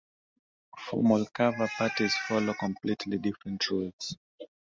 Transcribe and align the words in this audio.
Formal 0.85 1.25
kava 1.35 1.67
parties 1.77 2.15
follow 2.25 2.55
completely 2.55 3.19
different 3.19 3.69
rules. 3.69 4.17